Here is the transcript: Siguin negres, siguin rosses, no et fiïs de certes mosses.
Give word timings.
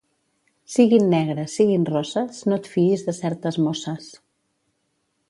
Siguin 0.75 1.03
negres, 1.11 1.51
siguin 1.59 1.85
rosses, 1.91 2.39
no 2.53 2.59
et 2.63 2.71
fiïs 2.77 3.05
de 3.11 3.15
certes 3.19 3.61
mosses. 3.67 4.09